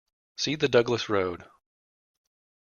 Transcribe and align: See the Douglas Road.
See 0.35 0.55
the 0.55 0.67
Douglas 0.67 1.09
Road. 1.09 1.45